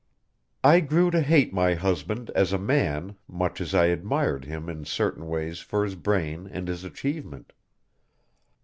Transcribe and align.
"I 0.63 0.79
grew 0.79 1.11
to 1.11 1.21
hate 1.21 1.53
my 1.53 1.75
husband 1.75 2.31
as 2.31 2.51
a 2.51 2.57
man 2.57 3.17
much 3.27 3.61
as 3.61 3.75
I 3.75 3.85
admired 3.85 4.45
him 4.45 4.67
in 4.67 4.83
certain 4.83 5.27
ways 5.27 5.59
for 5.59 5.83
his 5.83 5.93
brain 5.93 6.49
and 6.51 6.67
his 6.67 6.83
achievement. 6.83 7.53